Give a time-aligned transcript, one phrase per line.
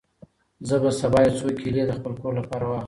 [0.67, 2.79] زه به سبا یو څو کیلې د خپل کور لپاره واخلم.